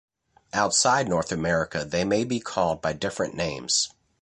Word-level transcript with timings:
Outside 0.51 1.07
North 1.07 1.31
America 1.31 1.85
they 1.85 2.03
may 2.03 2.23
be 2.23 2.39
called 2.39 2.81
by 2.81 2.91
different 2.93 3.35
names. 3.35 3.93